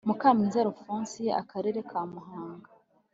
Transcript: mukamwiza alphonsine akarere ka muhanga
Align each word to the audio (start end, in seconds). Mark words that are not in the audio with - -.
mukamwiza 0.07 0.57
alphonsine 0.65 1.31
akarere 1.41 1.79
ka 1.89 2.01
muhanga 2.11 2.69